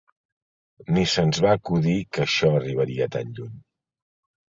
Ni 0.95 1.03
se'ns 1.11 1.43
va 1.47 1.53
acudir 1.59 1.95
que 2.19 2.25
això 2.27 2.53
arribaria 2.57 3.11
tan 3.19 3.33
lluny. 3.41 3.65